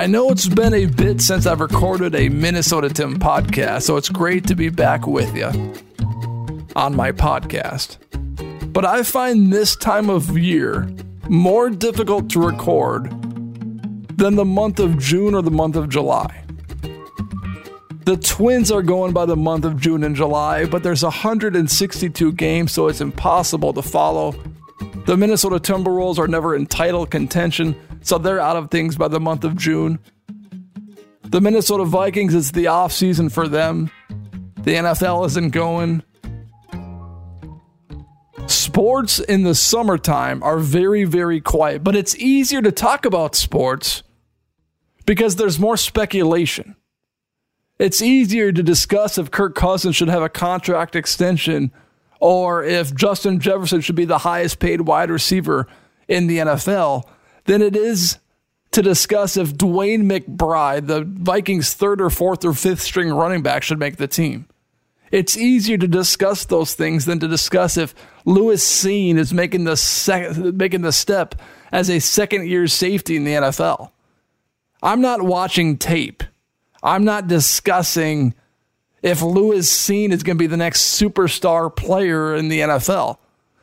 [0.00, 4.08] I know it's been a bit since I've recorded a Minnesota Tim podcast, so it's
[4.08, 5.48] great to be back with you
[6.74, 7.98] on my podcast.
[8.72, 10.90] But I find this time of year
[11.28, 13.10] more difficult to record
[14.16, 16.44] than the month of June or the month of July.
[18.06, 22.72] The Twins are going by the month of June and July, but there's 162 games,
[22.72, 24.32] so it's impossible to follow.
[25.04, 29.20] The Minnesota Timberwolves are never in title contention, so they're out of things by the
[29.20, 29.98] month of June.
[31.22, 33.90] The Minnesota Vikings, it's the off season for them.
[34.62, 36.02] The NFL isn't going.
[38.46, 44.02] Sports in the summertime are very, very quiet, but it's easier to talk about sports
[45.06, 46.76] because there's more speculation.
[47.78, 51.72] It's easier to discuss if Kirk Cousins should have a contract extension
[52.18, 55.66] or if Justin Jefferson should be the highest paid wide receiver
[56.08, 57.04] in the NFL
[57.44, 58.18] than it is
[58.72, 63.62] to discuss if DeWayne McBride, the Vikings' third or fourth or fifth string running back,
[63.62, 64.46] should make the team.
[65.10, 69.76] It's easier to discuss those things than to discuss if Lewis Cine is making the
[69.76, 71.34] sec- making the step
[71.72, 73.90] as a second year safety in the NFL.
[74.82, 76.22] I'm not watching tape.
[76.82, 78.34] I'm not discussing
[79.02, 83.18] if Lewis Cine is going to be the next superstar player in the NFL.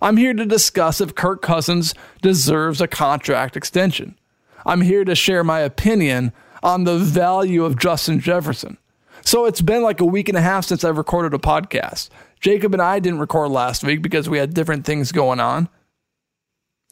[0.00, 4.16] I'm here to discuss if Kirk Cousins deserves a contract extension.
[4.64, 6.32] I'm here to share my opinion
[6.62, 8.78] on the value of Justin Jefferson.
[9.22, 12.08] So it's been like a week and a half since I've recorded a podcast.
[12.40, 15.68] Jacob and I didn't record last week because we had different things going on.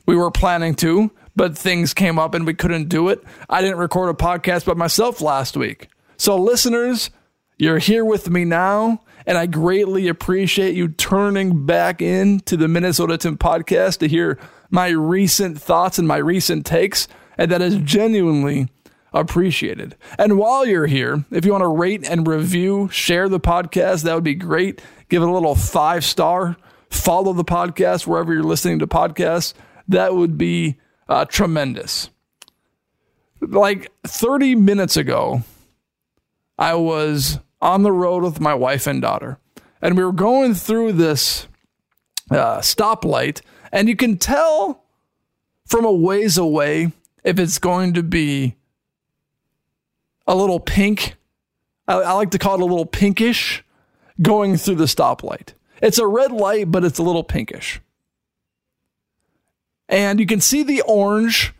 [0.06, 3.22] We were planning to, but things came up and we couldn't do it.
[3.48, 5.88] I didn't record a podcast by myself last week.
[6.16, 7.10] So, listeners,
[7.58, 13.18] you're here with me now, and I greatly appreciate you turning back into the Minnesota
[13.18, 14.38] Tim podcast to hear
[14.70, 18.68] my recent thoughts and my recent takes, and that is genuinely
[19.12, 19.96] appreciated.
[20.18, 24.14] And while you're here, if you want to rate and review, share the podcast, that
[24.14, 24.80] would be great.
[25.08, 26.56] Give it a little five star.
[26.90, 29.54] Follow the podcast wherever you're listening to podcasts.
[29.88, 32.10] That would be uh, tremendous.
[33.40, 35.42] Like 30 minutes ago,
[36.58, 39.38] I was on the road with my wife and daughter,
[39.80, 41.48] and we were going through this
[42.30, 43.40] uh, stoplight,
[43.72, 44.84] and you can tell
[45.64, 46.92] from a ways away
[47.24, 48.56] if it's going to be
[50.26, 51.16] a little pink.
[51.88, 53.64] I, I like to call it a little pinkish
[54.20, 55.52] going through the stoplight.
[55.82, 57.80] It's a red light, but it's a little pinkish.
[59.88, 61.52] And you can see the orange.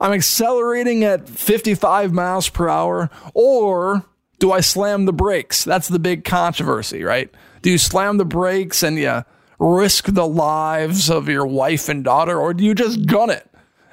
[0.00, 4.04] I'm accelerating at 55 miles per hour, or
[4.38, 5.64] do I slam the brakes?
[5.64, 7.30] That's the big controversy, right?
[7.62, 9.24] Do you slam the brakes and you
[9.58, 13.48] risk the lives of your wife and daughter, or do you just gun it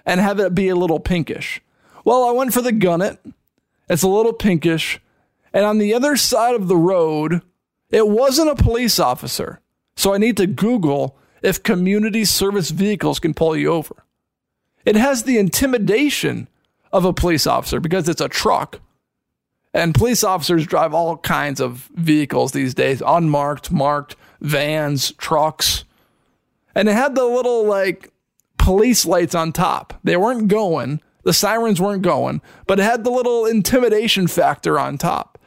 [0.05, 1.61] and have it be a little pinkish?
[2.03, 3.19] Well, I went for the gun it.
[3.89, 4.99] It's a little pinkish.
[5.53, 7.41] And on the other side of the road,
[7.89, 9.59] it wasn't a police officer.
[9.95, 14.03] So I need to Google if community service vehicles can pull you over.
[14.85, 16.47] It has the intimidation
[16.91, 18.79] of a police officer because it's a truck.
[19.73, 25.85] And police officers drive all kinds of vehicles these days unmarked, marked, vans, trucks.
[26.75, 28.11] And it had the little like
[28.57, 29.99] police lights on top.
[30.03, 34.97] They weren't going, the sirens weren't going, but it had the little intimidation factor on
[34.97, 35.37] top.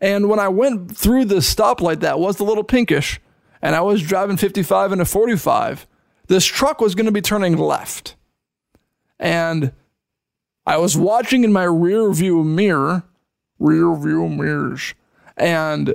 [0.00, 3.20] And when I went through the stoplight that was the little pinkish,
[3.62, 5.86] and I was driving 55 and a 45,
[6.26, 8.16] this truck was going to be turning left.
[9.18, 9.72] And
[10.66, 13.04] I was watching in my rear view mirror,
[13.58, 14.94] rear view mirrors,
[15.36, 15.94] and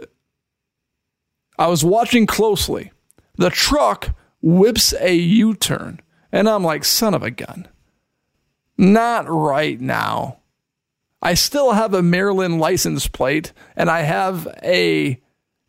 [1.57, 2.91] I was watching closely.
[3.37, 7.67] The truck whips a U turn, and I'm like, son of a gun.
[8.77, 10.39] Not right now.
[11.21, 15.21] I still have a Maryland license plate, and I have a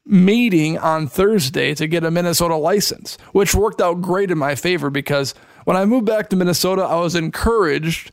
[0.07, 4.91] meeting on Thursday to get a Minnesota license, which worked out great in my favor
[4.91, 5.35] because
[5.65, 8.13] when I moved back to Minnesota, I was encouraged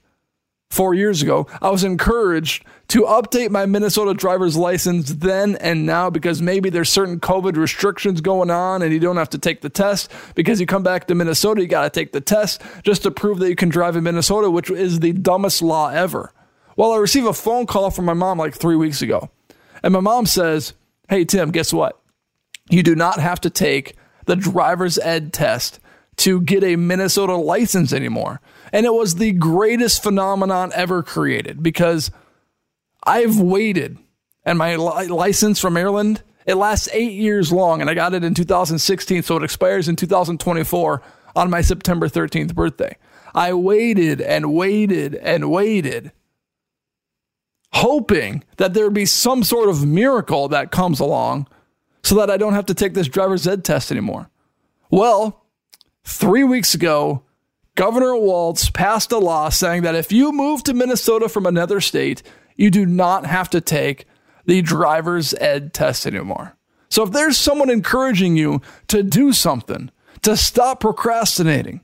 [0.70, 6.10] four years ago, I was encouraged to update my Minnesota driver's license then and now
[6.10, 9.70] because maybe there's certain COVID restrictions going on and you don't have to take the
[9.70, 10.12] test.
[10.36, 13.40] Because you come back to Minnesota, you got to take the test just to prove
[13.40, 16.32] that you can drive in Minnesota, which is the dumbest law ever.
[16.76, 19.30] Well, I received a phone call from my mom like three weeks ago.
[19.84, 20.74] And my mom says,
[21.10, 22.00] Hey, Tim, guess what?
[22.70, 25.80] You do not have to take the driver's ed test
[26.18, 28.42] to get a Minnesota license anymore.
[28.74, 32.12] And it was the greatest phenomenon ever created because
[33.04, 33.98] I've waited
[34.44, 38.24] and my li- license from Maryland, it lasts eight years long and I got it
[38.24, 39.24] in 2016.
[39.24, 41.02] So it expires in 2024
[41.36, 42.98] on my September 13th birthday.
[43.36, 46.12] I waited and waited and waited
[47.74, 51.48] hoping that there would be some sort of miracle that comes along
[52.04, 54.30] so that I don't have to take this driver's ed test anymore.
[54.90, 55.44] Well,
[56.08, 57.24] three weeks ago,
[57.76, 62.24] Governor Walz passed a law saying that if you move to Minnesota from another state,
[62.56, 64.06] you do not have to take
[64.46, 66.56] the driver's ed test anymore.
[66.90, 71.82] So if there's someone encouraging you to do something, to stop procrastinating,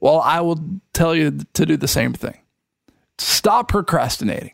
[0.00, 0.60] well, I will
[0.92, 2.38] tell you to do the same thing.
[3.18, 4.52] Stop procrastinating.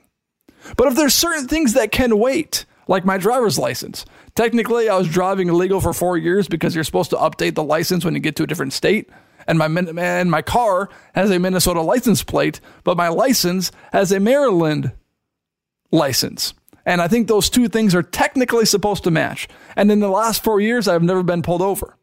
[0.77, 4.05] But if there's certain things that can wait, like my driver's license,
[4.35, 8.05] technically I was driving illegal for four years because you're supposed to update the license
[8.05, 9.09] when you get to a different state.
[9.47, 14.21] And my and my car has a Minnesota license plate, but my license has a
[14.21, 14.93] Maryland
[15.91, 16.53] license.
[16.85, 19.49] And I think those two things are technically supposed to match.
[19.77, 21.97] And in the last four years, I've never been pulled over.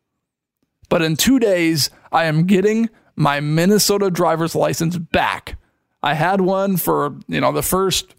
[0.90, 5.58] But in two days, I am getting my Minnesota driver's license back.
[6.04, 8.14] I had one for, you know, the first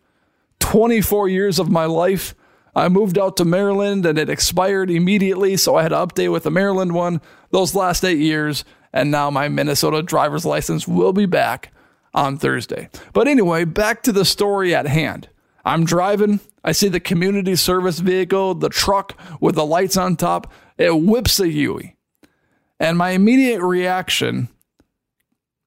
[0.58, 2.34] 24 years of my life.
[2.76, 6.42] I moved out to Maryland and it expired immediately, so I had to update with
[6.42, 11.24] the Maryland one those last eight years, and now my Minnesota driver's license will be
[11.24, 11.72] back
[12.12, 12.90] on Thursday.
[13.14, 15.30] But anyway, back to the story at hand.
[15.64, 20.52] I'm driving, I see the community service vehicle, the truck with the lights on top,
[20.76, 21.96] it whips a Huey.
[22.78, 24.50] And my immediate reaction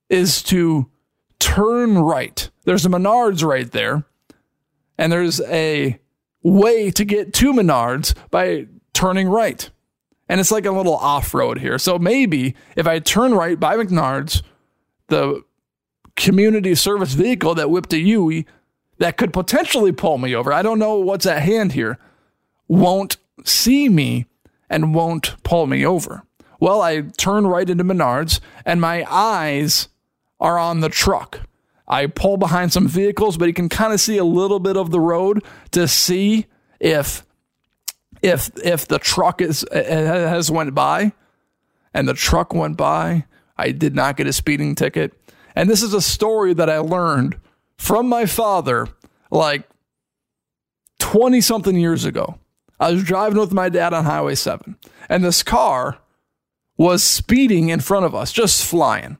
[0.09, 0.91] is to
[1.39, 2.51] turn right.
[2.65, 4.06] There's a Menards right there,
[4.95, 6.00] and there's a
[6.44, 9.69] way to get to Menards by turning right.
[10.27, 11.77] And it's like a little off road here.
[11.77, 14.44] So maybe if I turn right by Menards,
[15.07, 15.44] the
[16.15, 18.45] community service vehicle that whipped a Huey
[19.00, 21.97] that could potentially pull me over, I don't know what's at hand here,
[22.68, 24.27] won't see me
[24.69, 26.24] and won't pull me over.
[26.59, 29.88] Well, I turn right into Menards and my eyes
[30.39, 31.42] are on the truck.
[31.89, 34.91] I pull behind some vehicles, but you can kind of see a little bit of
[34.91, 36.45] the road to see
[36.80, 37.25] if
[38.21, 41.13] if if the truck is has went by
[41.94, 43.25] and the truck went by.
[43.57, 45.13] I did not get a speeding ticket.
[45.56, 47.38] And this is a story that I learned
[47.77, 48.88] from my father
[49.31, 49.68] like
[51.00, 52.38] 20 something years ago.
[52.80, 54.77] I was driving with my dad on Highway 7,
[55.09, 55.97] and this car
[56.77, 59.18] was speeding in front of us, just flying.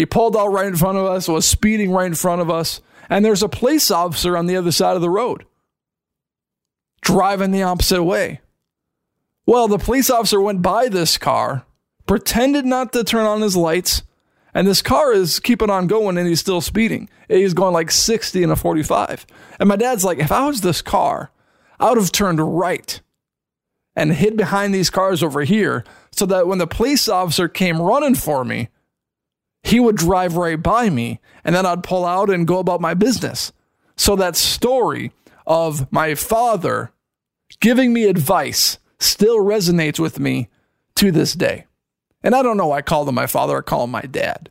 [0.00, 2.80] He pulled out right in front of us, was speeding right in front of us,
[3.10, 5.44] and there's a police officer on the other side of the road
[7.02, 8.40] driving the opposite way.
[9.44, 11.66] Well, the police officer went by this car,
[12.06, 14.02] pretended not to turn on his lights,
[14.54, 17.10] and this car is keeping on going and he's still speeding.
[17.28, 19.26] He's going like 60 and a 45.
[19.58, 21.30] And my dad's like, if I was this car,
[21.78, 23.02] I would have turned right
[23.94, 28.14] and hid behind these cars over here so that when the police officer came running
[28.14, 28.70] for me,
[29.62, 32.94] he would drive right by me and then I'd pull out and go about my
[32.94, 33.52] business.
[33.96, 35.12] So that story
[35.46, 36.92] of my father
[37.60, 40.48] giving me advice still resonates with me
[40.96, 41.66] to this day.
[42.22, 44.50] And I don't know why I call him my father, I call him my dad.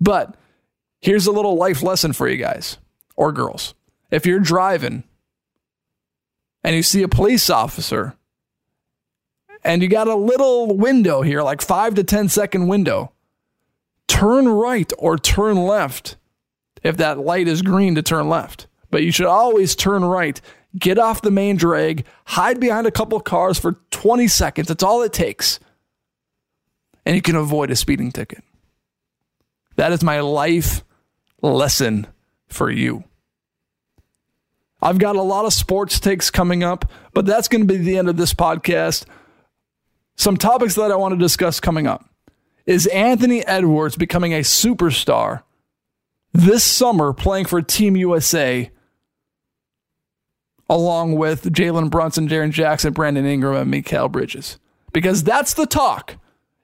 [0.00, 0.34] But
[1.00, 2.78] here's a little life lesson for you guys
[3.16, 3.74] or girls.
[4.10, 5.04] If you're driving
[6.64, 8.16] and you see a police officer
[9.62, 13.12] and you got a little window here, like five to ten second window,
[14.20, 16.18] turn right or turn left
[16.82, 18.66] if that light is green to turn left.
[18.90, 20.38] But you should always turn right.
[20.78, 24.68] Get off the main drag, hide behind a couple cars for 20 seconds.
[24.68, 25.58] That's all it takes.
[27.06, 28.44] And you can avoid a speeding ticket.
[29.76, 30.84] That is my life
[31.40, 32.06] lesson
[32.46, 33.04] for you.
[34.82, 37.96] I've got a lot of sports takes coming up, but that's going to be the
[37.96, 39.06] end of this podcast.
[40.16, 42.09] Some topics that I want to discuss coming up.
[42.70, 45.42] Is Anthony Edwards becoming a superstar
[46.32, 48.70] this summer playing for Team USA
[50.68, 54.60] along with Jalen Brunson, Jaren Jackson, Brandon Ingram, and Mikal Bridges?
[54.92, 56.14] Because that's the talk.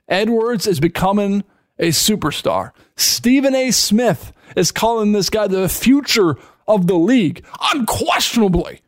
[0.09, 1.43] Edwards is becoming
[1.77, 2.71] a superstar.
[2.95, 3.73] Stephen A.
[3.73, 6.37] Smith is calling this guy the future
[6.69, 7.45] of the league,
[7.75, 8.81] unquestionably.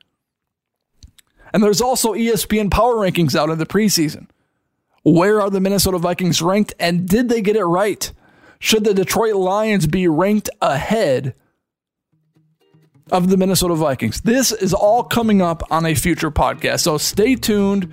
[1.53, 4.29] And there's also ESPN power rankings out in the preseason.
[5.09, 8.13] Where are the Minnesota Vikings ranked and did they get it right?
[8.59, 11.35] Should the Detroit Lions be ranked ahead
[13.11, 14.21] of the Minnesota Vikings?
[14.21, 16.81] This is all coming up on a future podcast.
[16.81, 17.91] So stay tuned,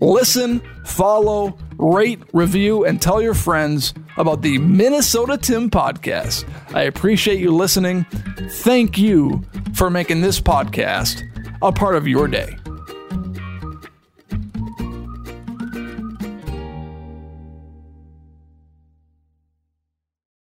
[0.00, 6.48] listen, follow, rate, review, and tell your friends about the Minnesota Tim podcast.
[6.74, 8.06] I appreciate you listening.
[8.62, 9.44] Thank you
[9.74, 11.22] for making this podcast
[11.60, 12.56] a part of your day.